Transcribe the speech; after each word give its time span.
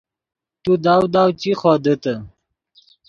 تو 0.63 0.71
داؤ 0.83 1.03
داؤ 1.13 1.29
چی 1.41 1.51
خودیتے 1.59 2.13